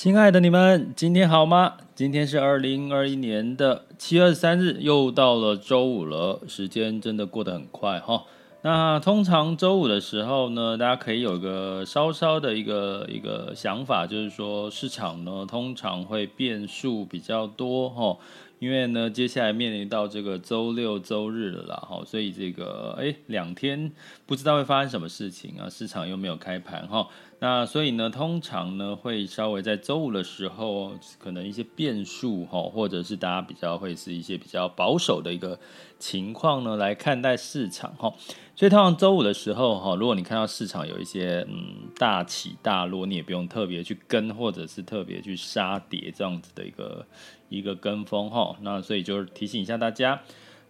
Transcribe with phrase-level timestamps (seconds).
[0.00, 1.74] 亲爱的你们，今天好吗？
[1.94, 6.40] 今天是二零二一年的七月二十三日，又到了周五了。
[6.48, 8.24] 时间真的过得很快哈。
[8.62, 18.16] 那通常周五的时候呢，大家可以有个稍稍的一个一个想法，就是说市场呢通常会变数比较多哈。
[18.58, 23.92] 因为呢，接下来面临到这个周六周日了啦，哈，所以这个哎两天
[24.24, 27.08] 不知道会发生什么事情啊，市场又没有开盘哈，
[27.40, 35.58] 那所以呢，通常呢会稍微在周五的时候，可能一些变数哈，或者是大家比较会是一些比较保守的一个
[35.98, 38.12] 情况呢来看待市场哈，
[38.54, 47.06] 所以通常周五的时候哈，如果你看到市场有一些嗯大起大落，你也不用特别去跟，或者是特别去杀跌这样子的一个。
[47.50, 50.22] 一个跟风哈，那所以就提醒一下大家。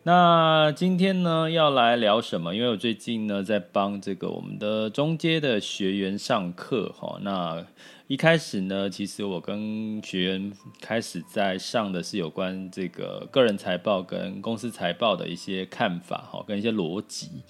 [0.02, 2.54] 那今天呢要来聊什么？
[2.54, 7.18] 因为我最近呢在帮这个我们的中阶的学员上课哈。
[7.20, 7.62] 那
[8.06, 17.42] 一开始呢，其实我跟学员开始在上的是有关这个个人财报跟公司财报的一些看法哈，跟一些逻辑。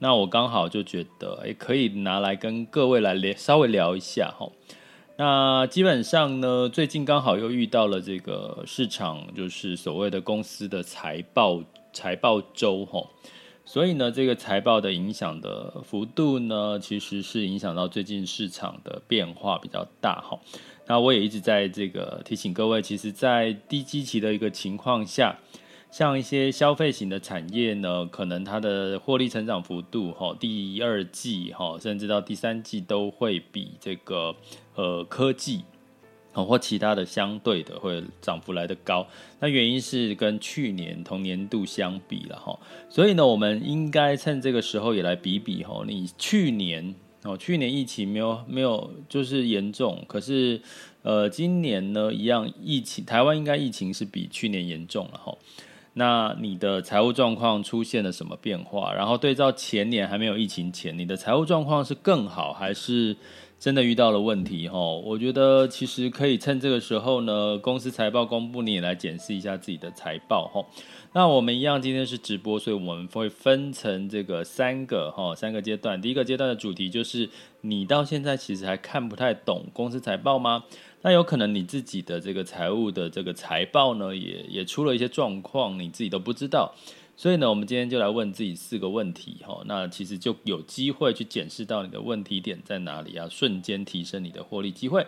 [0.00, 4.50] 那我刚好就觉得，诶，可以拿来跟各位来聊，稍微聊一下哈。
[5.16, 11.62] 那基本上呢，最近刚好又遇到了这个市场，就是所谓的公司的财报
[11.94, 13.08] 财报周吼，
[13.64, 20.38] 所以呢，这个财报的影响的幅度呢，其实是影响到最近市场的变化比较大哈。
[20.86, 25.38] 那我也一直在这个提醒各位，其实，在低基期的一个情况下。
[25.90, 34.34] 像一些消费型的产业呢，可能它的获利成长幅度，哈，第二季，哈，甚至到第三季都会比这个
[34.74, 35.62] 呃科技，
[36.42, 39.06] 或其他的相对的会涨幅来得高。
[39.40, 42.58] 那原因是跟去年同年度相比了，哈。
[42.88, 50.60] 所以呢，我们应该趁这个时候也来比比，哈，你去年哦，去年疫情没有没有就是严重，可是
[51.02, 55.36] 呃，今年呢一样疫情，台湾应该疫情是比去年严重了，哈。
[55.96, 58.92] 那你的财务状况出现了什么变化？
[58.92, 63.16] 然后对照前年还没有疫情前，你的财务状况是更好，还是
[63.64, 64.68] 真的遇到了问题？
[64.68, 70.46] 哈，我觉得其实可以趁这个时候呢，公司财报公布，你也来检视一下自己的财报。
[70.48, 70.62] 哈，
[71.14, 76.02] 那我们一样，今天是直播，所以我们会分成这个三个哈三个阶段。
[76.02, 77.30] 第一个阶段的主题就是，
[77.62, 80.64] 你到现在其实还看不太懂公司财报吗？
[81.00, 86.74] 那有可能你自己的这个财务的这个财报呢，也也出了一些状况，你自己都不知道。
[87.16, 89.62] 所以呢，我们今天就来问自己四个问题哈。
[89.66, 95.06] 那其实就有机会去检视到你的问题点在哪里啊，瞬间提升你的获利机会。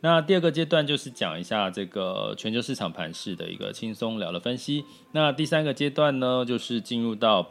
[0.00, 4.84] 那第二个阶段就是讲一下这个全球市场盘势的一个轻松聊的分析。
[5.12, 7.50] 那第三个阶段呢，就是进入到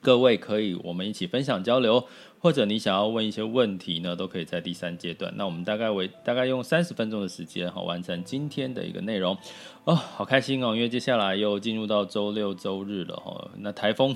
[0.00, 2.06] 各位可以我们一起分享交流。
[2.44, 5.32] 或者你想要问一些问题呢，都可以在第三阶段。
[5.34, 9.34] 那我们大概为大概用三十分钟的时间哈，完成今天的一个内容
[9.84, 13.50] 哦，好开心哦，因为接下来又进入到周六周日了哈。
[13.60, 14.14] 那台风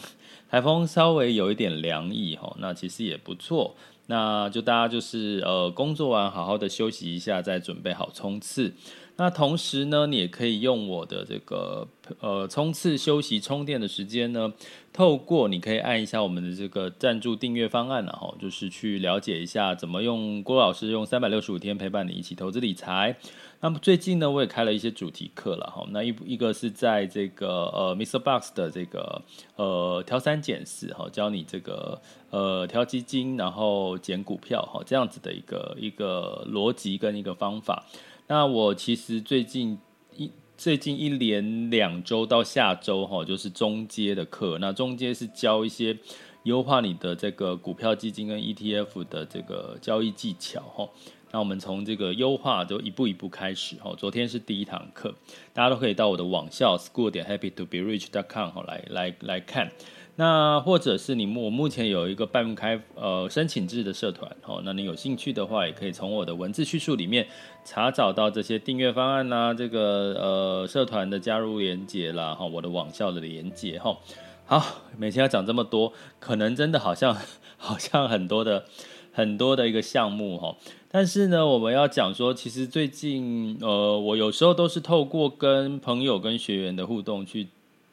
[0.51, 3.75] 台风稍微有一点凉意哈，那其实也不错。
[4.09, 8.75] 那就大家就是呃工作完好好的休息一下，再准备好冲刺。
[9.21, 11.89] 那同时呢，你也可以用我的这个
[12.21, 14.53] 呃冲刺休息充电的时间呢，
[14.93, 23.17] 透过你可以按一下我们的这个赞助订阅方案了哈，就是去了解一下怎么用郭老师用三百六十五天陪伴你一起投资理财。
[23.61, 28.21] 那么最近呢，我也开了一些主题课了哈，那一一个是在这个呃 Mr.
[28.21, 29.21] Box 的这个
[29.57, 32.01] 呃挑三拣四哈，教你这个
[32.31, 37.85] 呃挑基金然后捡股票哈这样子的一个一个逻辑跟一个方法。
[38.31, 39.79] 那我其实最近
[40.15, 44.59] 一最近一连两周到下周哈，就是中阶的课。
[44.61, 45.97] 那中阶是教一些
[46.43, 50.87] 优化你的这个股票基金跟 ETF 的这个交易技巧哈。
[51.31, 53.95] 那我们从这个优化就一步一步开始哈。
[53.97, 55.15] 昨天是第一堂课，
[55.55, 59.71] 大家都可以到我的网校 school 点 happy to be rich dot com 来来来看。
[60.21, 67.25] 那或者是你我目前有一个半开呃申请制的社团哦，那你有兴趣的话，也可以从我的文字叙述里面
[67.65, 69.81] 查找到这些订阅方案呐，这个
[70.21, 73.97] 呃社团的加入连结啦，哈，我的网校的连结哈。
[74.45, 74.61] 好，
[74.97, 77.17] 每天要讲这么多，可能真的好像
[77.57, 78.65] 好像很多的
[79.13, 80.57] 很多的一个项目哈，
[80.91, 87.47] 但是呢，我们要讲说，其实最近呃，我有时候都是透过跟朋友跟学员的互动去。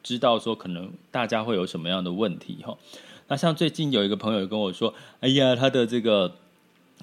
[0.06, 2.78] 知道说可能大家会有什么样的问题哈，
[3.26, 6.32] 那像最近有一个朋友跟我说，哎呀，他的这个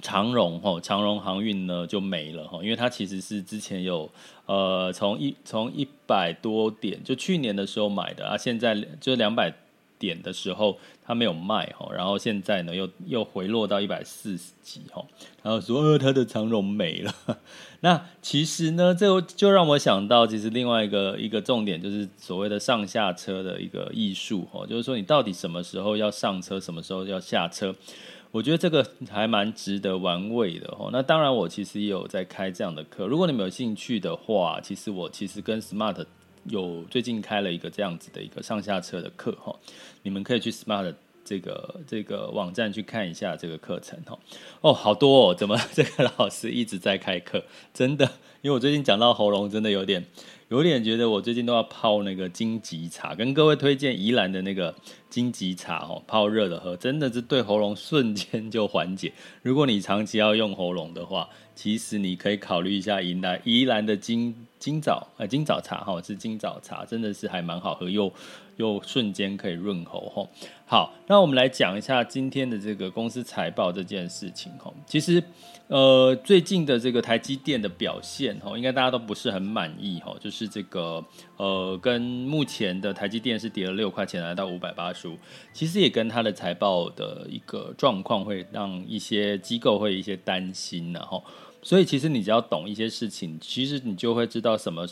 [0.01, 4.09] 长荣哈，长荣航运呢就没了哈，因为他其实是之前有
[4.45, 9.53] 呃从一从一百多点就去年的时候买的啊，现在就两百。
[9.99, 15.03] 点的时候他没有卖哈，然后现在呢又又回落到一百四十几哈，
[15.41, 17.13] 然后说呃他的长荣没了。
[17.81, 27.75] 那其实呢，这就让我想到，其实另外一个一个重点就是所谓的上下车的一个艺术哈，就是说你到底什么时候要上车，什么时候要下车，
[28.31, 30.89] 我觉得这个还蛮值得玩味的哈。
[30.91, 36.05] 那当然我其实也有在开这样的课，如果你们有兴趣的话，其实我其实跟 Smart。
[36.45, 39.55] 有最近开了一个这样子的一个上下车的课哈，
[40.01, 40.93] 你们可以去 Smart
[41.25, 44.19] 这个这个网站去看一下这个课程哦。
[44.61, 47.43] 哦，好多哦，怎么 这个老师一直在开课？
[47.73, 48.05] 真的，
[48.41, 50.05] 因为我最近讲到喉咙，真的有点
[50.49, 54.73] 有点觉得我最近都要泡那个金桔茶，跟各位推荐宜兰的那个
[55.09, 59.11] 金桔茶哦，泡热的喝，真的是对喉咙瞬间就缓解。
[59.41, 64.35] 如果你长期要用喉咙的话，其实你可以考虑一下宜兰宜兰的金。
[64.63, 68.09] 金枣呃，金早茶哈，是金早茶，真的是还蛮好喝，又
[68.57, 70.29] 又瞬间可以润喉吼。
[70.65, 74.73] 好，那我们来讲一下今天的这个公司财报这件事情吼。
[74.85, 75.23] 其实
[75.67, 80.15] 呃，最近的这个台积电的表现吼，应该大家都不是很满意哈。
[80.19, 81.03] 就是这个
[81.37, 85.17] 呃，跟目前的台积电是跌了六块钱，来到五百八十五，
[85.53, 91.23] 其实也跟它的财报的一个状况会让一些机构会一些担心然后。
[91.61, 94.85] 所以其实你只要懂一些事情，其实你就会知道什么，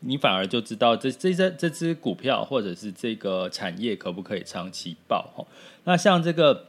[0.00, 5.46] 你反而就知道这这这这只股票或者是这个产业可不可以长期抱哈。
[5.84, 6.66] 那像这个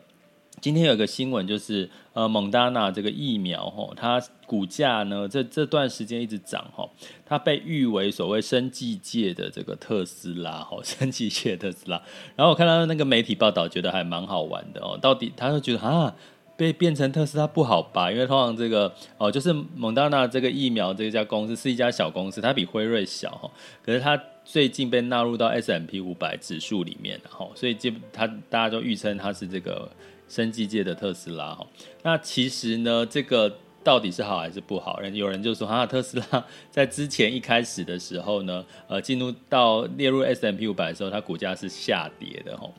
[0.60, 6.89] 今天有个新闻就是呃蒙大纳这个疫苗哈，它股价呢这这段时间一直涨哈，
[7.25, 12.01] 它被誉为所谓生技界的这个特斯拉哈， 生技界的特斯拉。
[12.36, 15.00] 然后我看到那个媒体报道，觉得还蛮好玩的哦。
[15.01, 16.16] 到底他就觉得啊。
[16.62, 18.12] 被变成特斯拉不好吧？
[18.12, 23.50] 因为通常这个哦，就是蒙大纳这个疫苗这家公司是一家小公司，它比辉瑞小哈，
[23.84, 29.90] 可是它最近被纳入到 S M P 五百指数里面哈，所以就它大家都预称它是这个
[30.30, 31.66] 生技界的特斯拉哈。
[32.04, 35.00] 那其实呢，这个到底是好还是不好？
[35.00, 42.69] 人有人就说哈，特斯拉 在之前一开始的时候呢，呃，进入到列入 S M P 五百的时候，它股价是下跌的哈。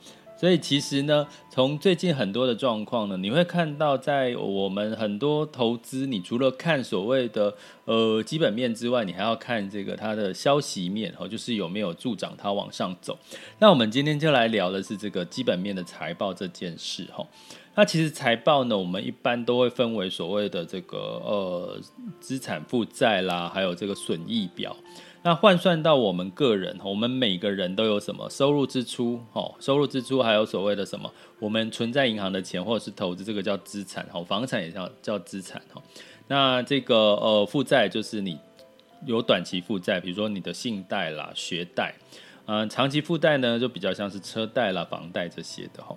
[0.43, 7.55] 所以其实呢，从最近很多的状况呢，你会看到，在我们很多投资，你除了看所谓的
[7.85, 13.17] 呃基本面之外，你还要看这个它的消息面哦，就是有没有助长它往上走。
[13.61, 17.25] 那我们今天就来聊的是这个基本面的财报这件事哈。
[17.77, 21.81] 那其实财报呢，我们一般都会分为所谓的这个呃
[22.19, 24.77] 资产负债啦，还有这个损益表。
[25.25, 29.21] 那换算到我们个人，我们每个人都有什么收入支出？
[29.33, 31.09] 哦，收入支出还有所谓的什么？
[31.39, 34.05] 我们存在银行的钱或者是投资，这个叫资产。
[34.13, 35.63] 哦，房产也叫叫资产。
[35.75, 35.83] 哦，
[36.27, 38.37] 那这个呃负债就是你
[39.07, 41.95] 有短期负债，比如说你的信贷啦、学贷。
[42.47, 45.83] 嗯，长期负债呢就比较像是车贷啦、房贷这些的。
[45.85, 45.97] 哈。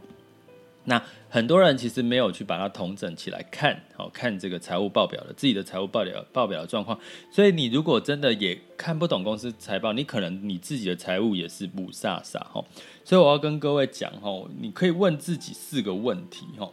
[0.85, 6.97] 那很多人其实没有去把它统整起来看，好看这个财务报表的自己的财务报表报表的状况。
[7.31, 12.63] 所以你如果真的也看不懂公司财报，你可能你自己的财务也是雾煞煞哈。
[13.03, 16.71] 所以我要跟各位讲哈，你可以问自己四个问题哈，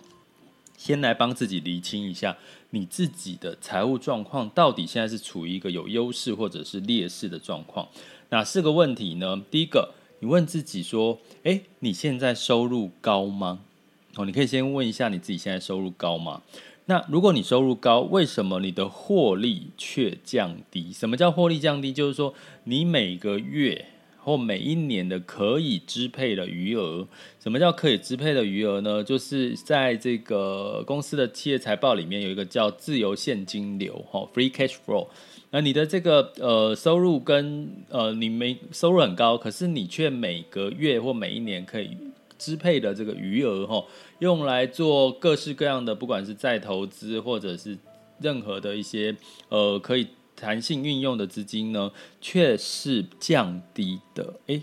[0.77, 2.37] 先来帮自己厘清一下
[2.71, 7.89] 你自己的财务状况到底现在是处于一个有优势或者是劣势的状况。
[8.29, 9.43] 哪四个问题呢？
[9.51, 13.61] 第一个，你问自己说，诶，你现在收入高吗？
[14.17, 16.43] 哦，你可以先问一下你自己现在收入高吗？
[16.87, 20.93] 那如果你收入高，为什么你的获利却降低？
[20.93, 21.93] 什么叫获利降低？
[21.93, 23.87] 就是说你每个月
[24.19, 27.07] 或每一年的可以支配的余额。
[27.41, 29.03] 什么叫可以支配的余额呢？
[29.03, 35.07] 就是在这个公司的企业财报里面有一个叫自由现金流，哈，free cash flow。
[35.51, 41.97] 那你的这个呃收入跟呃你没收入很高，可是你却每个月或每一年可以。
[42.43, 43.85] 支配的这个余额哈，
[44.19, 47.79] 用来做各式各样的，不管是再投资或者是
[48.21, 49.15] 任何的一些
[49.49, 54.35] 呃可以弹性运用的资金呢，却是降低的。
[54.47, 54.61] 诶，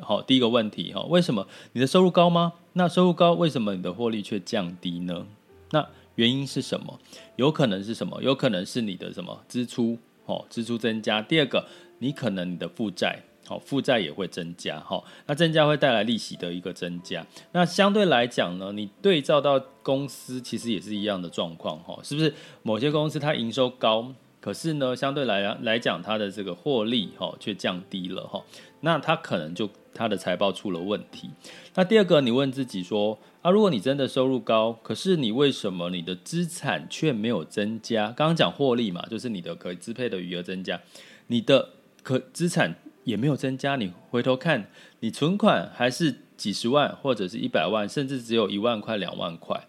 [0.00, 2.54] 好，第一个问题哈，为什么你的收入高吗？
[2.72, 5.26] 那收入高，为什么你的获利却降低呢？
[5.72, 6.98] 那原因是什么？
[7.36, 8.22] 有可能是什么？
[8.22, 9.98] 有可能是你的什么支出？
[10.24, 11.20] 哦，支出增加。
[11.20, 11.66] 第二个，
[11.98, 13.22] 你可能你的负债。
[13.50, 17.26] 好，负债也会增加，哈，那增加会带来利息的一个增加。
[17.50, 22.32] 那相对来讲呢，你对照到公司其实也是一样的状况，哈，是不是？
[22.62, 28.40] 某些公司它营收高，可是呢，相对来来讲它的这个获利，哈，却降低了，哈，
[28.82, 31.28] 那它可能就它的财报出了问题。
[31.74, 38.12] 那第二个，你问自己说，啊，如果你真的收入高，可是你为什么你的资产却没有增加？
[38.12, 40.80] 刚刚讲获利嘛，就是你的可以支配的余额增加，
[41.26, 41.70] 你的
[42.04, 42.76] 可资产。
[43.10, 49.66] 也没有增加，你回头看，你存款还是几十万，或者是一百万，甚至只有一万块、两万块。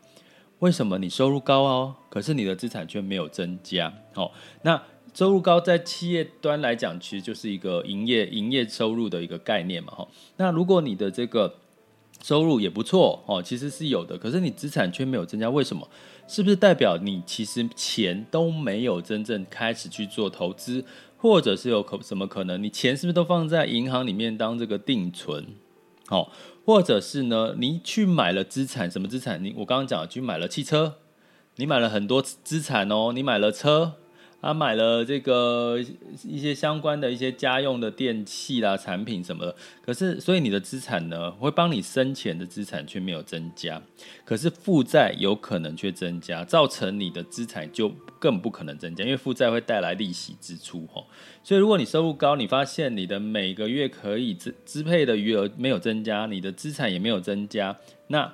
[0.60, 3.92] 为什么你收入高哦，可是你的资产却没有增加？
[4.14, 4.32] 哦，
[4.62, 4.82] 那
[5.14, 9.92] 收入高在企业端来讲，其实就是一个营业营业收入的一个概念嘛。
[9.94, 10.08] 哈，
[10.38, 11.56] 那如果你的这个
[12.24, 15.86] 收入也不错，哦，其实是有的，可是你资产却没有增加，为什么？
[16.28, 20.86] 是不是代表你其实钱都没有真正开始去做投资？
[21.22, 22.62] 或者是有可什么可能？
[22.62, 25.46] 你钱是不是都放在银行里面当这个定存？
[26.08, 26.32] 好，
[26.66, 27.56] 或者是呢？
[27.58, 29.42] 你去买了资产，什么资产？
[29.44, 30.96] 你我刚刚讲，去买了汽车，
[31.58, 33.94] 你买了很多资产哦，你买了车。
[34.42, 35.78] 啊买了这个
[36.24, 43.80] 一些相关的一些家用的电器啦、产品什么的，可是所以你的资产呢，会帮你生钱的资产却没有增加，
[44.26, 51.08] 可是负债有可能却增加，造成你的资产就更不可能增加，因为负债会带来利息支出吼。
[51.44, 57.76] 所以如果你收入高，你发现你的每个月可以支支配的余额没有增加，你的资产也没有增加，
[58.08, 58.32] 那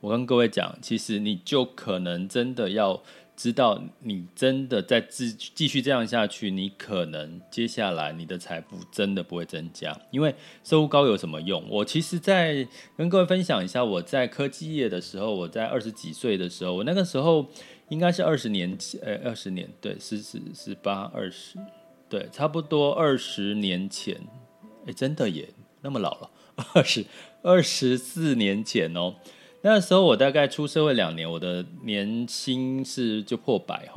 [0.00, 3.02] 我跟各位讲，其实你就可能真的要。
[3.36, 11.68] 知道你真的再继继续这样下去，你可能接下来你的财富真的不会增加，因为收入高有什么用？
[11.68, 12.64] 我其实，在
[12.96, 17.44] 跟各位分享一下，我在科技业的时候，我在二十几岁的时候，我那个时候
[17.88, 21.58] 应该是二十年前，呃，二十年，对，十十十八二十，
[22.08, 24.20] 对，差不多二十年前，
[24.86, 25.48] 哎，真的也
[25.82, 26.30] 那么老了，
[26.74, 27.04] 二十
[27.42, 29.14] 二十四年前哦。
[29.66, 33.88] 那时候我大概出社会两年，我的年薪是就破百。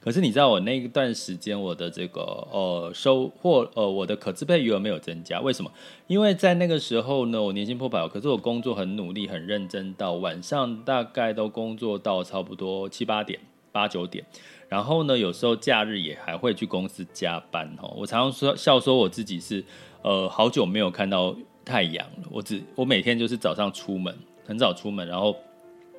[0.00, 5.70] 可是你知道我那一段时间我的这个呃收获呃我的可支配余额没有增加，为什么？
[6.06, 13.38] 因为在那个时候呢，我年薪破百，可是我工作很努力很认真，到晚上大概都工作到差不多七八点
[13.70, 14.24] 八九点，
[14.70, 17.70] 然后呢有时候假日也还会去公司加班。
[17.94, 19.62] 我常常说笑说我自己是
[20.00, 24.16] 呃好久没有看到太阳了，我只我每天就是早上出门。
[24.50, 25.36] 很早出门，然后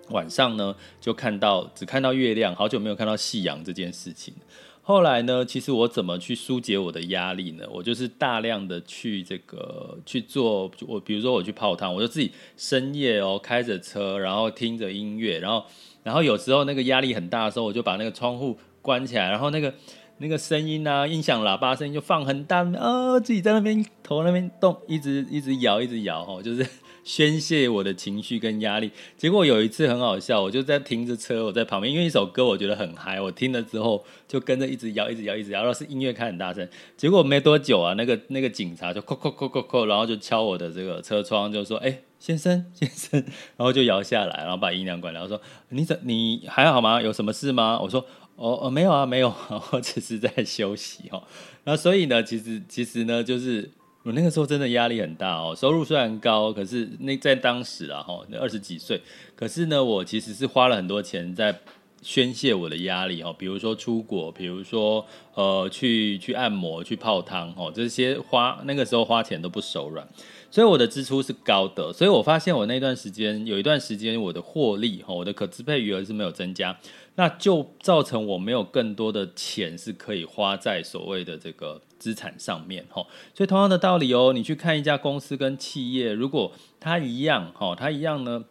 [0.10, 4.34] 晚上呢就看到只看到月亮，好久没有看到夕阳这件事情。
[4.82, 7.64] 后来呢，其实我怎么去疏解我的压力呢？
[7.72, 15.64] 我就是大量的去这个去做，我比如说我去泡汤，我就自己深夜哦开着车，然后听着音乐，然后
[16.04, 19.74] 然后有时候那个压力很大的时候，我就把那个窗户关起来，然后那个
[20.18, 26.68] 那个声音啊，音响喇叭声音就放很大啊，自己在那边头那边动，一直一直摇，一直摇哦，就是。
[27.04, 43.20] 宣泄我的情绪跟压力，结果有一次很好笑，我就在停着车，我在旁边，因为一首歌我觉得很嗨，我听了之后就跟着一直摇，一直摇，一直摇，然后是音乐开很大声，结果没多久啊，那个那个警察就扣扣扣扣扣，然后就敲我的这个车窗，就说：“哎、先生 先生。”
[43.58, 47.02] 然后就摇下来，然后把音量关了，然后说：“你怎你还好吗？
[47.02, 48.06] 有什么事吗？”我说
[48.38, 49.34] ：“哦哦，没有啊，没有，
[49.74, 51.24] 我只是在休息哦。”
[51.66, 53.72] 那所以呢，其实其实呢，就是。
[54.04, 59.00] 我那个时候真的压力很大哦，收入虽然高，可是那在当时啊，哈，那二十几岁，
[59.36, 61.56] 可是呢，我其实是花了很多钱在
[62.02, 65.06] 宣泄我的压力哦，比如说出国，比如说
[65.36, 70.08] 呃去去按摩、去泡汤哦，这些花那个时候花钱都不手软，
[70.50, 76.76] 所以我的支出是高的，所以我发现我那段时间有一段时间我的获利哈，我的可支配余额是没有增加。
[77.22, 83.06] 那就造成我没有更多的钱是可以花在所谓的这个资产上面，哈。
[83.36, 88.46] 所以同样的道理哦，你去看一家公司跟企业，如果它一样，哈，它一样呢，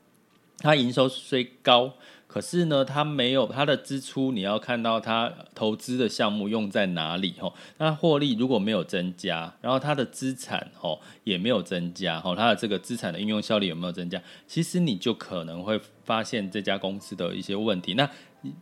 [0.59, 1.95] 它营收虽高。
[2.29, 7.53] 可是呢，它没有它的支出，你要看到它投资的项目用在哪里吼？
[7.79, 14.23] 那获利如果没有增加，然后它的资产吼也没有增加吼，它的这个资产的运用效率有没有增加？
[14.47, 17.95] 其实你就可能会发现这家公司的一些问题。
[17.95, 18.09] 那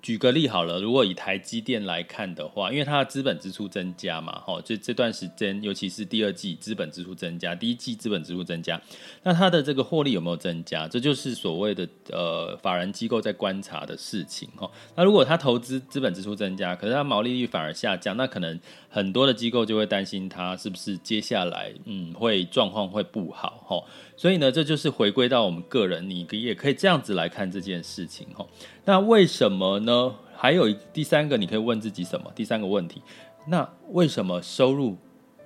[0.03, 8.81] 举个例好了，如果以台积电来看的话，因为它的资本支出增加嘛，哈，就这段时间，尤其是第二季资本支出增加，第一季资本支出增加，
[9.23, 10.89] 那它的这个获利有没有增加？
[10.89, 14.69] 这就是所谓的呃法人机构在观察的事情，哈。
[14.97, 23.83] 那如果它投资资本支出增加，可是它毛利率反而下降，那可能很多的机构就会担心它是不是接下来嗯会状况会不好，哈。
[24.17, 28.47] 所以呢，这就是回归到我们个人，你也可以这样子来看这件事情，哈。
[28.85, 30.15] 那为什么呢？
[30.35, 32.31] 还有第三个，你可以问自己什么？
[32.35, 33.03] 第三个问题，
[33.49, 34.97] 那为什么收入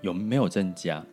[0.03, 1.05] 有没有增加？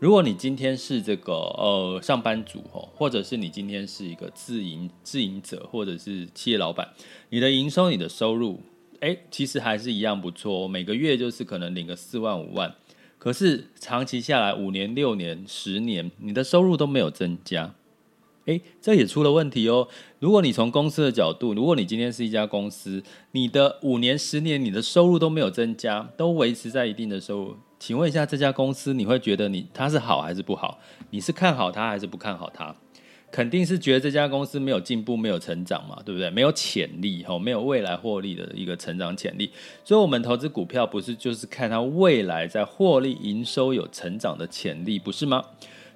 [0.00, 6.88] 如果你今天是这个呃上班族哦，或者是你今天是一个自营自营者，或者是企业老板，
[7.30, 8.62] 你的营收、你的收入，
[9.00, 12.74] 哎，其实还是一样不错，每个月就是可能领个四万五万，
[13.18, 17.74] 可是长期下来，五年、六年、十年，你的收入都没有增加。
[18.46, 19.88] 诶，这也出了问题哦。
[20.18, 23.02] 如果你从公司的角度，如果你今天是一家公司，
[23.32, 30.80] 你的五年、十年，你的收入都没有增加，都维持在一定的收入，请问一下，这家公司你会觉得你它是好还是不好？
[31.10, 32.74] 你是看好它还是不看好它？
[33.30, 36.30] 肯定是觉得这家公司没有进步、没有成长嘛，对不对？
[36.30, 39.50] 没有潜力，吼，没有未来获利的一个成长潜力。
[39.84, 45.44] 所以，我们投资股票不是就是看它未来在获利、营收有成长的潜力，不是吗？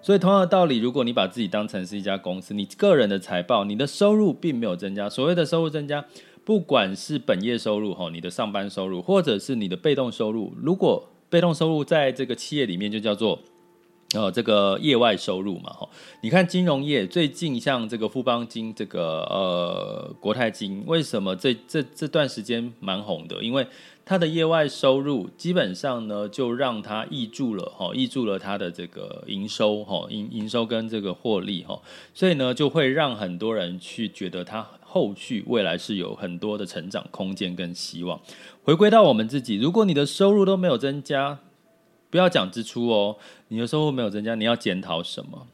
[0.02, 5.08] 所以同样的道理，如果你把自己当成是一家公司，你个人的财报，你的收入并没有增加。
[5.08, 6.04] 所谓的收入增加，
[6.44, 13.38] 不管是本业收入哈，你的上班收入，或者是你的被动收入，如果被动收入在这个企业里面就叫做
[14.14, 15.88] 呃这个业外收入嘛哈。
[16.21, 23.42] 你看金融业最近像这个富邦金、这个呃国泰金，为什么这这这段时间蛮红的？
[23.42, 23.66] 因为
[24.04, 31.81] 它的业外收入基本上呢，就让它挹注了哈，挹注了它的这个营收哈，营营收跟这个获利哈，
[32.12, 38.21] 所以呢，就会让很多人去觉得它后续未来是有很多的成长空间跟希望。
[38.64, 41.38] 回归到我们自己，如果你的收入都没有增加，
[42.12, 43.16] 不要讲支出哦，
[43.49, 45.47] 你的收入没有增加，你要检讨什么？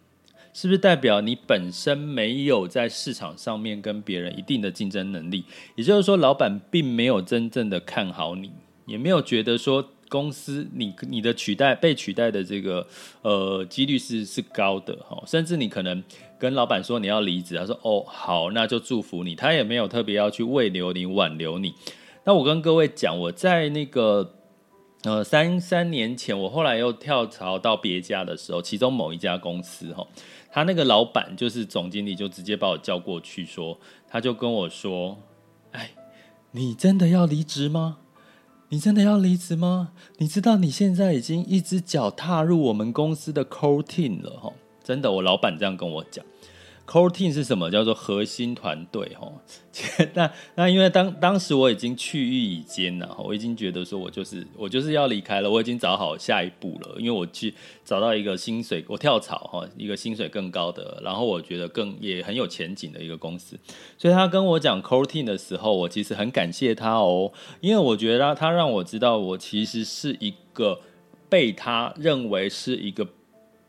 [0.52, 5.44] 是不是代表你本身没有在市场上面跟别人一定的竞争能力？
[5.76, 8.50] 也就是说，老板并没有真正的看好你，
[8.84, 12.84] 也没有觉得说公司你你的取代被取代的这个
[13.22, 15.22] 呃几率是是高的哈。
[15.28, 16.02] 甚至你可能
[16.40, 21.72] 跟老板说你要离职，他说哦好，那就祝福你，他也没有特别要去慰留你挽留你。
[22.24, 24.34] 那我跟各位讲，我在那个
[25.04, 30.06] 呃三三年前，我后来又跳槽到别家的时候，其中某一家公司哈。
[30.50, 35.18] 他那个老板就是总经理，就直接把我叫过去说，他就跟我说
[35.72, 35.90] ：“哎，
[36.50, 37.98] 你真的要离职吗？
[38.70, 39.92] 你真的要离职吗？
[40.16, 44.52] 你知道你现在已经一只脚踏入我们公司的 core team 了哈！
[44.82, 46.24] 真的，我老板这样跟我讲。”
[46.88, 47.70] Core Team 是什么？
[47.70, 49.34] 叫做核心团队，吼。
[50.14, 56.96] 那那因为当当时我已经去意已坚了，我已经觉得说我就是我就是要离开了，我已经找好下一步了。
[56.98, 57.52] 因为我去
[57.84, 63.58] 找到一个薪水，我跳槽哈，一个薪水更高的，然后我觉得更也很有前景的一个公司。
[63.98, 70.80] 所以他跟我讲 Core Team 的时候，我其实很感谢他哦，因为我觉得他让我知道我其实是一个
[71.28, 73.06] 被他认为是一个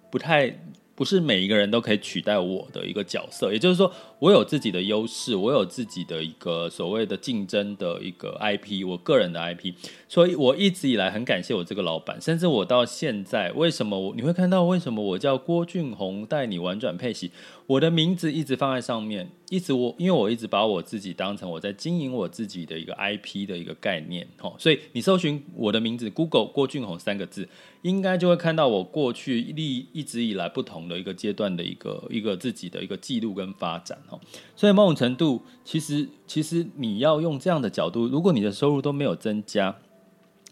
[0.09, 0.57] 不太。
[0.99, 9.73] 不是每一个人都可以取代我的一个角色，也就是说，我有自己的优势，我有自己的一个所谓的竞争的一个 IP，我个人的 IP，
[10.09, 17.31] 所以我一直以来很感谢我这个老板，甚至我到现在，为什么我你会看到为什么我叫郭俊宏带你玩转配息，
[17.65, 27.47] 我的名字一直放在上面，一直我因为我一直把我自己当成我在经营我自己的一个 IP 的一个概念，吼，所以你搜寻我的名字，Google 郭俊宏三个字。
[27.81, 34.19] 应该就会看到我过去历一直以来不同的一个阶段的一个一个自己的一个记录跟发展哦，
[34.53, 39.73] 所以某种程度，其实其实你要用这样的角度，如果你的收入都没有增加，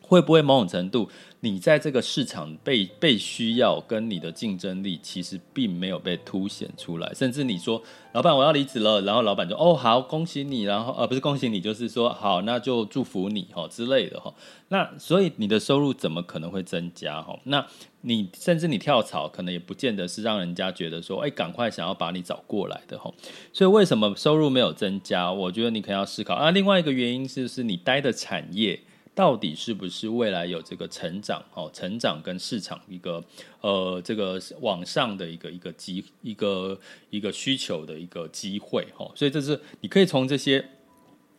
[0.08, 1.10] 会不会某种程度？
[1.42, 7.82] 你在这个市场被被需要，跟你的竞争力其实并没有被凸显出来，甚至你说
[8.14, 14.34] 老板我要离职了，然后老板就哦好恭喜你，然后呃不是恭喜你，就是说好那就祝福你哈之类的哈，
[14.70, 17.38] 那所以你的收入怎么可能会增加哈？
[17.44, 17.64] 那
[18.02, 23.14] 你甚至你跳槽可能也不见得是让人家觉得说哎赶快想要把你找过来的哈，
[23.54, 25.32] 所以为什么收入没有增加？
[25.32, 28.82] 我觉得你可能要思考啊，另外一个原因是是你待的产业。
[29.18, 31.44] 到底是不是未来有这个成长？
[31.56, 33.24] 哦，成长跟市场一个
[33.62, 39.12] 呃，这个往上的一个一个机一个一个需求的一个机会哈。
[39.16, 40.64] 所以这是你可以从这些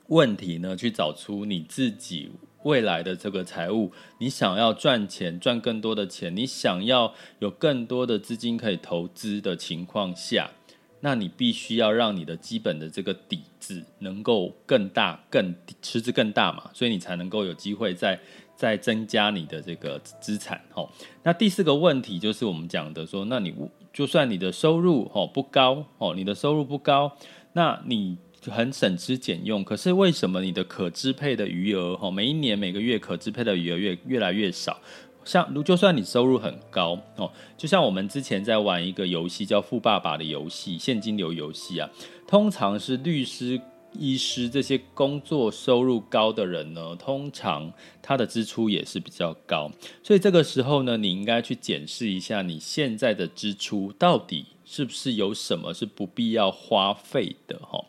[0.08, 2.32] 问题呢去找出你自己
[2.64, 3.92] 未来的这个财务。
[4.18, 10.50] 你想要赚钱，赚更多的钱，你想要有更多的资金可以投资的情况下，
[11.00, 18.18] 那你必须要让你的基本的这个底子能够更大、更池子更大嘛，所以你才能够有机会再
[18.56, 20.60] 再增加你的这个资产。
[20.70, 20.90] 吼，
[21.22, 23.54] 那第四个问题就是我们讲的说，那你
[23.92, 27.16] 就算你的收入哦不高哦，你的收入不高，
[27.52, 34.80] 那你很省吃俭用，可是为什么你的可支配的余额吼每一年每个月可支配的余额越越来越少？
[35.28, 41.90] 像如，就算你收入很高哦，就像我们之前在玩一个游戏叫《富爸爸》的游戏，现金流游戏啊，
[42.26, 43.60] 通常是律师、
[43.92, 49.70] 医师这些工作收入高的人呢，通常他的支出也是比较高，
[50.02, 57.84] 所以这个时候呢，你应该去检视一下你现在的支出到底是不是有什么是不必要花费的哈。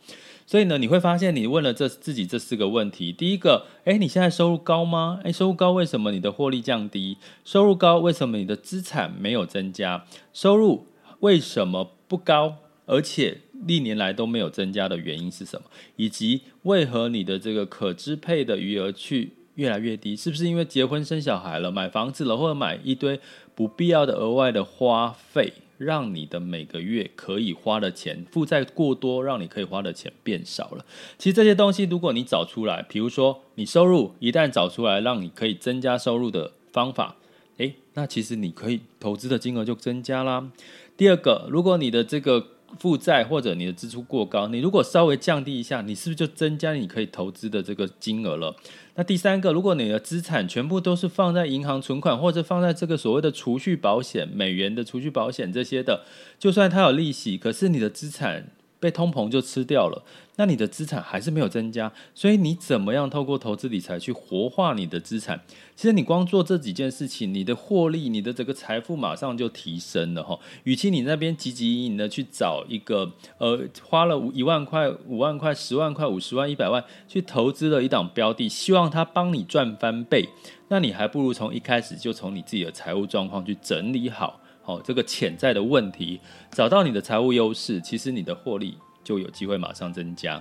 [0.50, 3.12] 所以呢，你会发现你问了这自己这四个问题。
[3.12, 5.20] 第一个，诶，你现在收入高吗？
[5.24, 7.18] 诶，收入高，为什么你的获利降低？
[7.46, 10.08] 收入高，为什么你的资产没有增加？
[10.34, 10.88] 收入
[11.20, 12.56] 为什么不高，
[12.88, 15.68] 而且历年来都没有增加的原因是什么？
[15.98, 20.16] 以及为何你的这个可支配的余额去越来越低？
[20.16, 23.20] 是不是因为结婚生小孩了，买房子了，或者买一堆
[23.54, 25.54] 不必要的额外的花费？
[25.80, 30.86] 让你的每个月可以花的钱负债过多，让你可以花的钱变少了。
[31.18, 37.16] 其实这些东西，如果你找出来，比如说你收入一旦找出来，让你可以增加收入的方法，
[37.58, 40.52] 诶，那其实你可以投资的金额就增加啦。
[40.98, 42.46] 第二个，如果你的这个
[42.78, 48.56] 负债或者你的支出过高，你如果稍微降低一下，你是不是就增加你可以投资的这个金额了？
[48.96, 56.04] 那第三个，如果你的资产全部都是放在银行存款，或者放在这个所谓的储蓄保险、美元的储蓄保险这些的，
[56.38, 58.48] 就算它有利息，可是你的资产。
[58.80, 60.04] 被通膨就吃掉了，
[60.38, 65.42] 那你的资产还是没有增加，所以你怎么样透过投资理财去活化你的资产？
[65.76, 70.40] 其实你光做这几件事情，你的获利、你的整个财富马上就提升了哈。
[70.64, 80.30] 与其你那边汲汲营营的去找一个呃花了一万块、五万块、十万块、五十万、一百万去投资了一档标的，希望它帮你赚翻倍，
[80.70, 84.40] 那你还不如从一开始就从你自己的财务状况去整理好。
[84.70, 86.20] 哦，这个潜在的问题，
[86.52, 90.40] 找到你的财务优势，其实你的获利就有机会马上增加。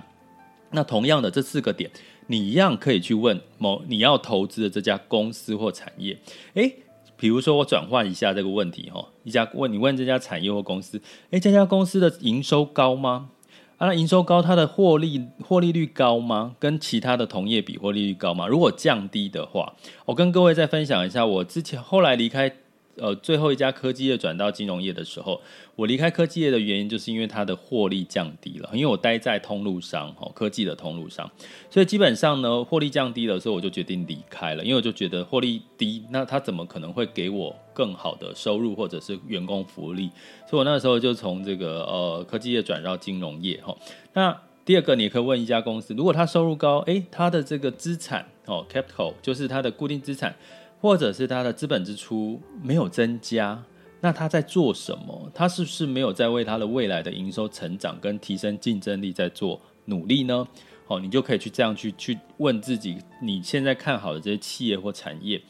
[0.69, 1.89] 那同样的这四个点，
[2.27, 6.15] 你一样可以去问某你要投资的这家公司或产业。
[6.53, 6.75] 诶，
[7.17, 13.31] 比如说我转换一下这个问题哈，一家问你问这家产业或公司，诶，这家公司的营收高吗？
[13.77, 16.55] 啊，营收高，它的获利获利率高吗？
[16.59, 18.45] 跟其他的同业比获利率高吗？
[18.45, 19.73] 如果降低的话，
[20.05, 22.53] 我跟各位再分享一下，我之前后来离开。
[23.01, 25.41] 呃，最后一家科技业转到金融业的时候，
[25.75, 28.69] 我离开科技业的原因就是因为它的获利降低了。
[28.73, 31.29] 因为我待在通路商，哦，科技的通路商，
[31.69, 34.63] 所以基本上呢，获利降低了，所以我就决定离开了。
[34.63, 40.09] 因为我就觉得获利低，那他怎么可能会给我更好的收入或者是员工福利？
[40.49, 43.59] 所以我那时候就从这个呃科技业转到金融业。
[43.61, 43.75] 哈，
[44.13, 50.35] 那第二个，你可以问一家公司，如果它收入高，诶，它的这个资产哦，capital 就是它的固定资产。
[50.81, 53.61] 或者是他的资本支出没有增加，
[53.99, 55.29] 那他在做什么？
[55.33, 60.47] 他是不是没有在为他的未来的营收成长跟提升竞争力在做努力呢？
[60.87, 65.41] 哦，你就可以去这样去去问自己，你现在看好的这些企业或产业。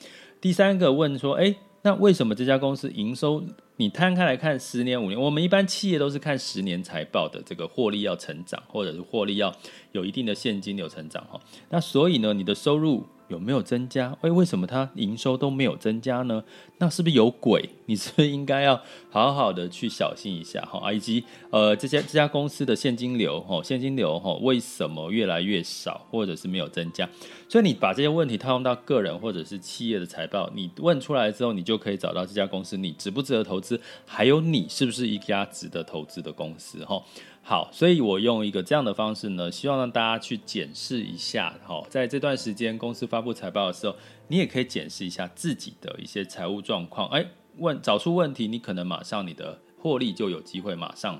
[0.41, 3.43] 第三个问说，诶，那为什么这家公司营收？
[3.77, 9.55] 你摊开来看，十年五年，我们一般企业都是看十年财报的这个获利要成长，或者是获利要
[9.91, 11.39] 有一定的现金流成长哈。
[11.69, 13.05] 那所以呢，你的收入。
[13.29, 14.15] 有没有增加？
[14.21, 16.43] 为为什么它营收都没有增加呢？
[16.79, 17.69] 那是不是有鬼？
[17.85, 20.91] 你是不是应该要好好的去小心一下哈？
[20.91, 27.07] 以及呃，这家这家公司的现金流哈，现金流哈，为什么越来越少，或者是没有增加？
[27.47, 37.01] 所以你把这些问题套用到个人或者是企业的财报，你问出来之后，你就可以找到这家公司你值不值得投资，还有你是不是一家值得投资的公司哈。
[37.49, 41.51] 好，所以我用一个这样的方式呢，希望让大家去检视一下。
[41.65, 43.95] 好，在这段时间公司发布财报的时候，
[44.27, 47.09] 你也可以检视一下自己的一些财务状况。
[47.09, 47.25] 哎，
[47.57, 51.19] 问找出问题，你可能马上你的获利就有机会马上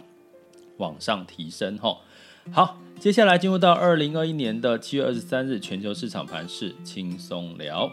[0.77, 1.75] 往上提升。
[1.79, 1.97] 哈，
[2.51, 7.89] 好，接下来进入到二零二一年的七月二十三日全球市场盘势轻松聊。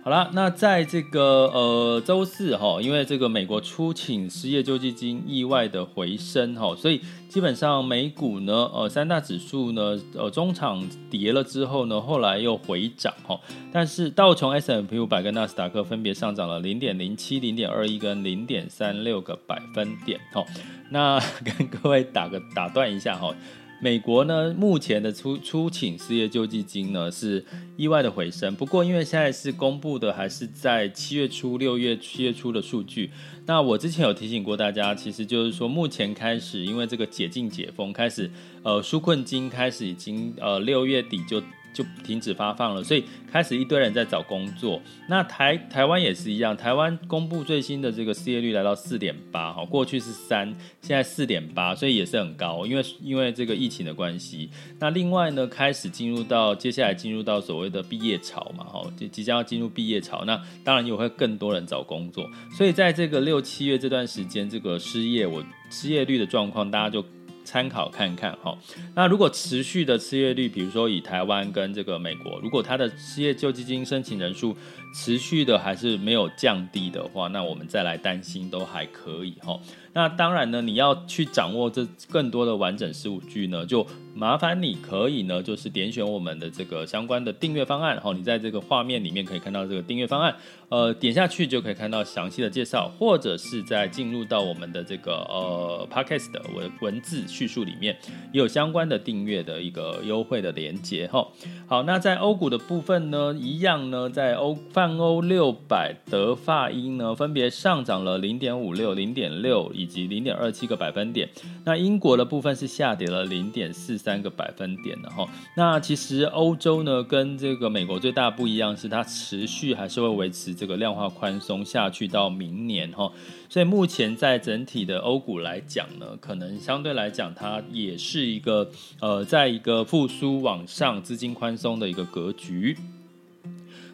[0.00, 13.38] 好了，那在这个呃周四哈，因为这个美国初请失业救济金意外的回升哈，所以基本上美股呢，呃三大指数呢，呃中场跌了之后呢，后来又回涨哈，
[13.70, 20.42] 但是道琼 S M P 五百跟纳斯达克分别上涨了零点零七、零点二一跟零点三六个百分点哈。
[20.90, 23.34] 那跟各位打个打断一下哈。
[23.80, 27.44] 美国呢，目前的出出请失业救济金呢是
[27.76, 33.10] 意外的回升，不过因为现在是公布的还是在七月初、六月、七月初的数据。
[33.46, 38.30] 那我之前有提醒过大家，其实就是说目前开始，因为这个解禁解封开始，
[38.62, 41.42] 呃，纾困金开始已经呃六月底就。
[41.72, 44.80] 就停止发放了，所以开始一堆人在找工作。
[45.08, 50.48] 那台台湾也是一样，台湾公布最新的这个失业率来到四点八，哈，过去是三，
[50.80, 54.50] 现在四点八，所以也是很高，因为因为这个疫情的关系。
[54.78, 62.28] 那另外呢，开始进入到接下来进入到所谓的毕业潮嘛，哈，就即将要进入毕业潮，那当然也会更多人找工作。
[62.56, 67.04] 所以在这个六七月这段时间，这个失业我失业率的状况，大家就。
[67.48, 68.54] 参考看看哈，
[68.94, 74.54] 那如果持续的失业率，比如说以台湾跟这个美国，如果它的失业救济金申请人数
[74.94, 79.58] 持续的还是没有降低的话，那我们再来担心都还可以哈。
[79.94, 88.12] 那当然呢，你要去掌握这更多的完整十五句呢，就麻烦你可以呢，就是点选我们的这个相关的订阅方案哈。
[88.12, 90.34] 你在这个画面里面可以看到这个订阅方案，
[90.68, 97.96] 呃，点下去就可以看到详细的介绍，或者是在进入到我们的这个呃 Podcast 的文文字叙述里面，
[98.32, 101.28] 也有相关的订阅的一个优惠的连接哈。
[101.66, 111.28] 好，那在欧股的部分呢，一样呢，在欧泛欧六百德法英呢，分别上涨了零点五六、零点六以及零点二七个百分点。
[111.64, 115.28] 那英国的部分是下跌了零点四三个百分点的哈。
[115.56, 123.10] 那其实欧洲呢，跟这个美国最大不一样是它持续还是会维持这个量化宽松下去到明年哈。
[123.50, 132.76] 所以目前在整体的欧股来讲呢，可能相对来讲它也是一个呃，在一个复苏往上资金宽松的一个格局。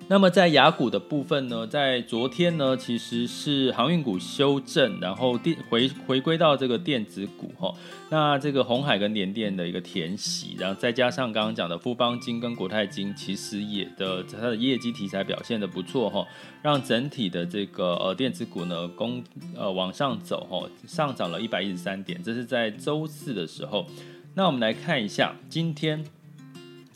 [0.06, 7.74] 那么在雅股的部分呢，在昨天呢，其实是航运股修正，然后电回回归到这个电子股哈。
[8.10, 16.26] 那这个红海跟联电的一个填息，然后再加上刚刚讲的富邦金跟国泰金，其实也的它的业绩题材表现的不错哈，
[16.60, 19.24] 让整体的这个呃电子股呢，攻
[19.56, 23.86] 呃往上走哈，上涨了一百一十三点，这是在周四的时候。
[24.34, 26.04] 那我们来看一下今天。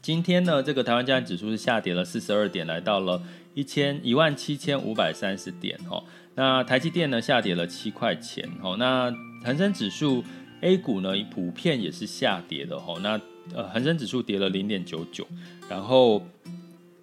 [0.08, 6.02] 今天呢，这个台湾加权指数是下跌了四十二点，来到了一千一万七千五百三十点哦。
[6.34, 8.74] 那台积电呢下跌了七块钱哦。
[8.78, 9.12] 那
[9.44, 10.24] 恒生指数
[10.62, 12.98] A 股呢普遍也是下跌的哦。
[13.02, 13.20] 那
[13.54, 15.26] 呃恒生指数跌了零点九九，
[15.68, 16.26] 然后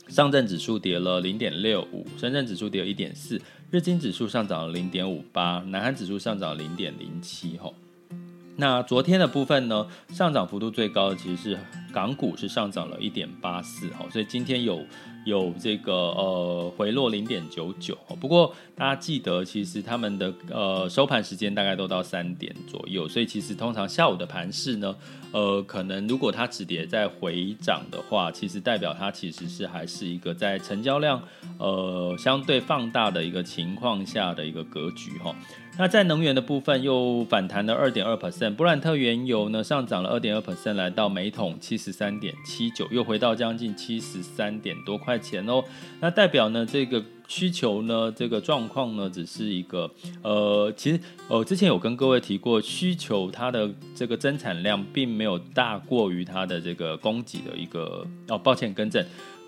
[0.07, 3.39] 上证指数跌了零点六五，深圳指数跌了一点四，
[3.69, 7.71] 日经指数上涨了零点五八，南韩指数上涨零点零七哦。
[8.57, 11.59] 那昨天的部分呢，上涨幅度最高的其实是
[11.93, 14.81] 港股，是上涨了一点八四，所以今天有
[15.25, 24.95] 有这个呃回落零点九九，不过大家记得，其实他们的呃收盘时间大概都到三点左右，所以其实通常下午的盘势呢，
[25.31, 31.21] 呃，可能如果它止跌再回涨的话，其实代表它其实是还是一个在成交量
[31.57, 35.35] 呃相对放大的一个情况下的一个格局哈。
[35.77, 45.61] 那在能源的部分又反弹了二点二 percent，布兰特原油呢上涨了二点二 percent，来到每桶七十三点七九，又回到将近七十三点多块钱哦。
[45.99, 49.91] 那代表呢这个需求呢这个状况呢只是一个
[50.23, 59.05] 呃，其实呃之前有跟各位提过，需求它的这个增产量并没有大过于它的这个供给的一个哦，抱歉更正。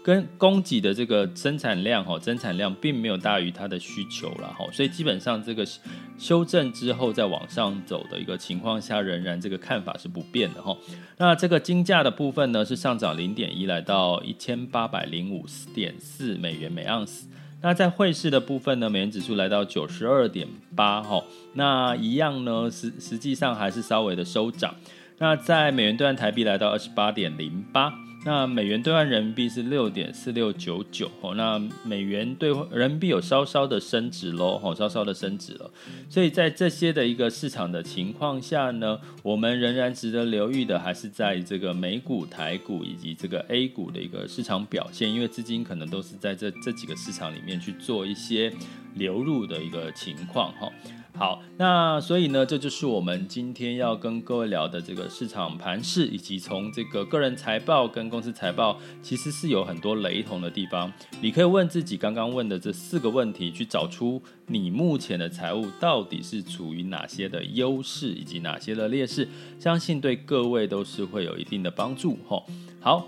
[0.07, 5.67] 跟供给的这个生产量哈，增产量并没有大于它的需求了哈，所以基本上这个
[6.17, 10.73] 修正之后再往上走的一个情况下，仍然这个看法是不变的哈。
[11.17, 17.27] 那这个金价的部分呢，是上涨零点一，来到一千八百零五点四美元每盎司。
[17.61, 24.73] 那在汇市的部分呢，美元指数来到九十二点八哈，那一样呢，实实际上还是稍微的收涨。
[25.17, 28.06] 那在美元兑换台币来到二十八点零八。
[28.25, 35.71] 那美元兑换人民币是六点四六九九哦，那美元兑换人民币有稍稍的升值喽，吼，稍稍的升值了。
[36.09, 48.51] 所以在这些的一个市场的情况下呢，我们仍然值得留意的还是在这个美股、台股以及这个 A 股的一个市场表现，因为资金可能都是在这这几个市场里面去做一些
[48.95, 50.69] 流入的一个情况，哈。
[51.17, 60.93] 好，那所以呢，这就是我们今天要跟各位聊的这个市场盘势，以及从这个个人财报跟公司财报，其实是有很多雷同的地方。
[61.19, 69.27] 你可以问自己刚刚问的这四个问题，去找出你目前的财务到底是处于哪些的优势，以及哪些的劣势，
[69.59, 72.19] 相信对各位都是会有一定的帮助。
[72.27, 72.45] 吼，
[72.79, 73.07] 好。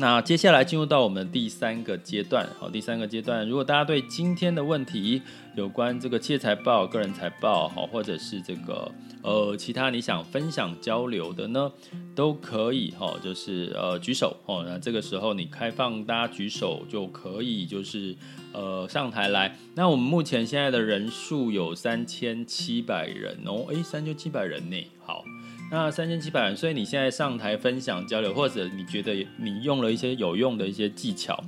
[0.00, 5.20] 那接下来进入到我们第三个阶段，好，第三个阶段，如果大家对今天的问题
[5.56, 8.88] 有关这个企业财报、个人财报，好，或者是这个
[9.22, 11.72] 呃其他你想分享交流的呢，
[12.14, 18.14] 都可以哈，就是呃举手哦，那这个时候你开放大家举手就可以，就是
[18.52, 19.58] 呃上台来。
[19.74, 25.24] 那我们目前现在的人数有三千七百人哦，诶，三千七百人呢，好。
[25.70, 31.44] 那三千七百人，所以你现在上台分享交流，或者你觉得你用了一些有用的一些技巧，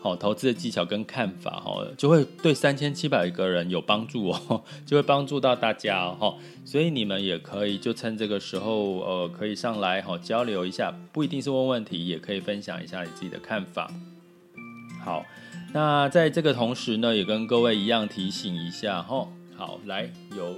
[0.00, 13.90] 好，投资的技巧跟看法，哈，就会对三千七百个人有帮助哦， 就会帮助到大家哦，所以你们也可以就趁这个时候，呃，可以上来哈交流一下，不一定是问问题，也可以分享一下你自己的看法。
[15.04, 15.24] 好，
[15.72, 19.26] 那在这个同时呢，也跟各位一样提醒一下哈，
[19.56, 20.54] 好，来有。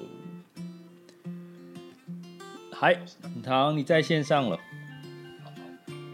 [2.80, 2.96] 嗨，
[3.42, 4.56] 唐，你在线上了。
[5.42, 5.50] 好，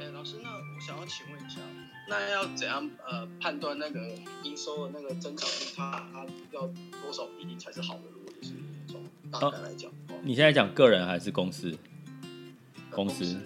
[0.00, 1.60] 哎，老师，那我想要请问一下，
[2.08, 4.00] 那要怎样呃判断那个
[4.44, 6.62] 营收的那个增长率，它它要
[7.02, 8.04] 多少比例才是好的？
[8.10, 8.54] 如果就是
[8.86, 11.76] 从大概来讲，哦，你现在讲个人还是公司？
[12.90, 13.40] 公司，公司，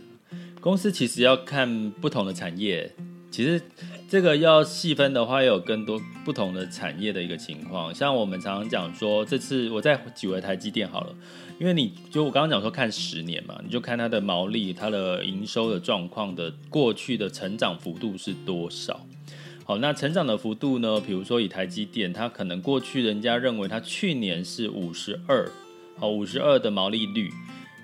[0.60, 2.94] 公司其实要看不同的产业，
[3.30, 3.60] 其实
[4.08, 7.94] 这个要细分的话，有更多不同的产业的一个情况。
[7.94, 11.14] 像我们常常讲说，这次我再举回台积电好了。
[11.60, 19.04] 因为你就我刚刚讲说看十年嘛，你就看它的毛利、它的营收的状况的过去的成长幅度是多少。
[19.64, 21.00] 好，那成长的幅度呢？
[21.00, 25.50] 比如说以台积电，它可能过去人家认为它去年是五十二，
[25.98, 27.30] 好，五十二的毛利率。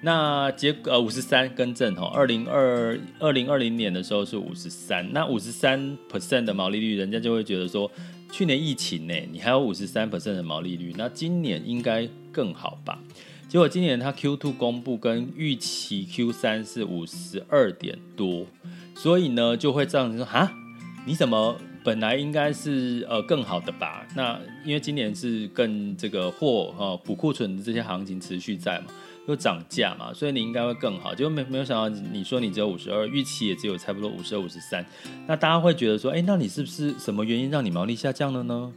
[0.05, 7.91] 那结呃五十三更正哈，二零二二零二零年的时候是五十三，那五十三 percent 的毛利率，人家就会觉得说，
[8.31, 12.99] 去年疫情呢，你还有五十三 percent 的毛利率，那今年应该更好吧？
[13.49, 18.45] 结果今年它 Q2 公布跟预期 Q3 是五十二点多，
[18.95, 20.53] 所以呢就会这样子说哈，
[21.07, 24.07] 你怎么本来应该是呃更好的吧？
[24.15, 28.87] 那因为今年是更这个货哈补库存的这些行情持续在嘛，
[29.27, 31.15] 又涨价嘛，所以你应该会更好。
[31.15, 34.85] 结果没没有想到你说你只有五十二，预期也只有差不多五十二、五十三，
[35.27, 38.73] 那大家会觉得说，哎，那你是不是什么原因让你毛利下降了呢？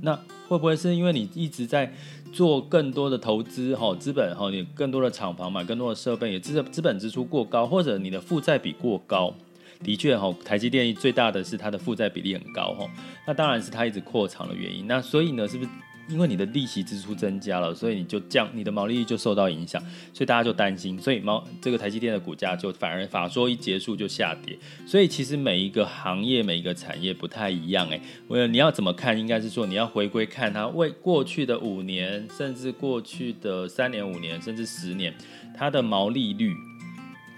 [0.00, 0.14] 那
[0.46, 1.92] 会不会是因为你一直在
[2.32, 9.34] 做更多的投资哈，资本哈，你更多的厂房买更多的设备，也资资本支出过高，或者你的负债比过高？
[9.82, 12.88] 的确哈，台积电最大的是它的负债比例很高哈，
[13.26, 14.86] 那当然是它一直扩厂的原因。
[14.86, 15.70] 那所以呢，是不是？
[16.08, 19.80] 因为你的利息支出增加了，所以你就降，你的毛利率就受到影响，
[20.12, 24.58] 所以大家就担心，所以毛这个台积电的股价就反而法说一结束就下跌。
[24.86, 29.18] 所以其实每一个行业、每一个产业不太一样诶，我你要怎么看？
[29.18, 35.14] 应该是说你要回归看它为过去的五年，甚至过去的三年、五年，甚至十年，
[35.56, 36.54] 它的毛利率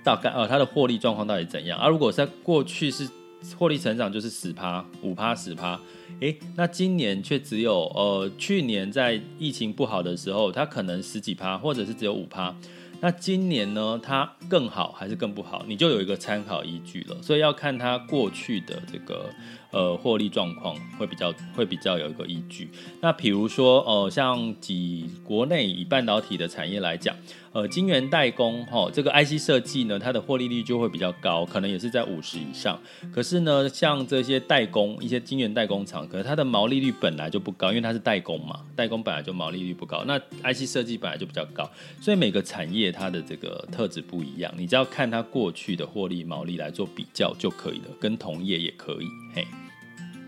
[0.04, 1.78] 大概呃它的获利状况到底怎样？
[1.78, 3.08] 而、啊、如果在过去是
[3.58, 5.80] 获利成长就是十趴、五趴、十趴。
[6.20, 12.54] 诶，那今年却只有呃，去年在疫情不好的时候，它可能十几趴，或者是只有五趴。
[13.02, 15.64] 那今年呢，它更好还是更不好？
[15.66, 17.16] 你就有一个参考依据了。
[17.22, 19.30] 所以要看它过去的这个
[19.70, 22.70] 呃获利状况，会比较会比较有一个依据。
[23.00, 27.16] 那比如说呃，像以国内以半导体的产业来讲。
[27.52, 32.80] 呃，晶圆代工哈、哦，这个 IC 设计呢，它的获利率就会比较高，可能也是在五十以上。
[33.12, 40.04] 可是呢，像这些代工，一些晶圆代工厂，可能它的毛利率本来就不高，因为它是代工嘛，代工本来就毛利率不高。
[40.04, 41.68] 那 IC 设计本来就比较高，
[42.00, 49.44] 所以每个产业它的这个特质不一样，你只要看它过去的获利毛利来做比较就可以了，跟同业也可以，嘿，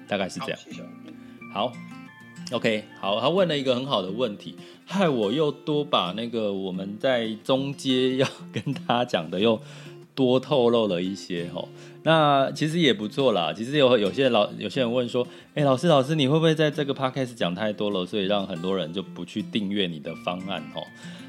[0.08, 0.58] 大概是这样。
[1.54, 1.72] 好。
[2.50, 4.56] OK，好，他问了一个很好的问题，
[4.92, 9.60] 害我又多把那个我们在中间要跟大家讲的又
[10.14, 11.66] 多透露了一些哦。
[12.04, 13.52] 那其实也不错啦。
[13.52, 20.82] 其实有有些老有些人问说，哎，老师老师，你会不会在这个 podcast 讲太多了，所以让很多人就不去订阅你的方案哦？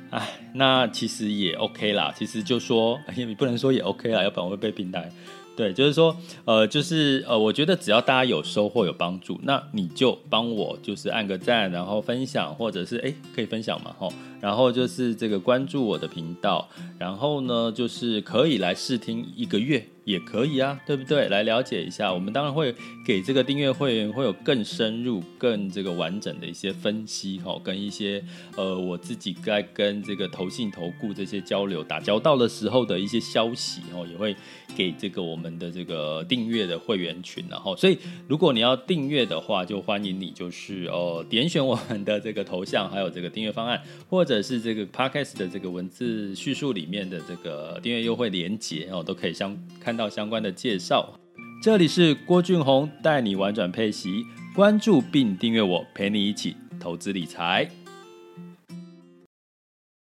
[0.09, 2.13] 哎，那其实也 OK 啦。
[2.17, 5.09] 其实就说，哎，你不能说也 OK 啦，要不然我会被平台。
[5.55, 14.11] 对，就是说，呃，就是呃，我觉得只要大家有收获、有帮助，那你就帮我就是按个赞，然后分享，或者是哎，可以分享嘛，吼，
[14.41, 19.85] 然后就是这个关注我的频道，然后呢，就是可以来试听一个月。
[20.05, 21.29] 也可以啊，对不对？
[21.29, 28.21] 来了解一下，我们当然会给这个订阅会员会有更深入、更这个完整的一些分析，哈，跟一些
[28.57, 34.35] 呃我自己在跟这个投信、投顾这些交流、打交道的时候的一些消息，哦，也会
[34.75, 49.92] 给这个我们的这个订阅的会员群，然后，所以如果你要订阅的话，就欢迎你就是呃点选我们的这个头像，还有这个订阅方案，或者是这个 Podcast 的这个文字叙述里面的这个订阅优惠连接，哦，都可以相看。
[49.93, 51.13] 看到相关的介绍，
[51.61, 57.69] 这里是郭俊宏带你玩转配息，关注并订阅我，陪你一起投资理财。